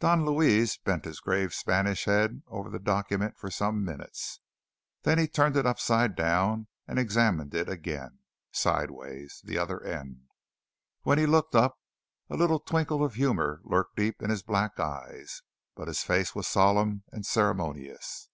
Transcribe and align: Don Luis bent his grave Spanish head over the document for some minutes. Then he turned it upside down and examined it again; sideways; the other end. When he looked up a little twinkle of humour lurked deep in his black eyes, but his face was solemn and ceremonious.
Don 0.00 0.26
Luis 0.26 0.76
bent 0.76 1.04
his 1.04 1.20
grave 1.20 1.54
Spanish 1.54 2.06
head 2.06 2.42
over 2.48 2.68
the 2.68 2.80
document 2.80 3.38
for 3.38 3.48
some 3.48 3.84
minutes. 3.84 4.40
Then 5.02 5.18
he 5.18 5.28
turned 5.28 5.56
it 5.56 5.66
upside 5.66 6.16
down 6.16 6.66
and 6.88 6.98
examined 6.98 7.54
it 7.54 7.68
again; 7.68 8.18
sideways; 8.50 9.40
the 9.44 9.56
other 9.56 9.80
end. 9.84 10.30
When 11.02 11.16
he 11.16 11.26
looked 11.26 11.54
up 11.54 11.78
a 12.28 12.34
little 12.36 12.58
twinkle 12.58 13.04
of 13.04 13.14
humour 13.14 13.60
lurked 13.62 13.94
deep 13.94 14.20
in 14.20 14.30
his 14.30 14.42
black 14.42 14.80
eyes, 14.80 15.42
but 15.76 15.86
his 15.86 16.02
face 16.02 16.34
was 16.34 16.48
solemn 16.48 17.04
and 17.12 17.24
ceremonious. 17.24 18.28